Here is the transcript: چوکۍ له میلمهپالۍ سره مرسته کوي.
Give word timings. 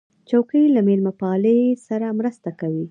چوکۍ 0.29 0.63
له 0.75 0.81
میلمهپالۍ 0.87 1.61
سره 1.87 2.07
مرسته 2.19 2.49
کوي. 2.59 2.79